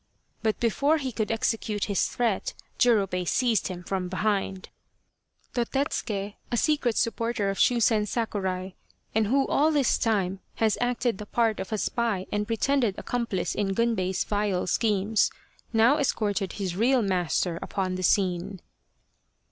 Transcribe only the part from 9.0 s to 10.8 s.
and who all this time has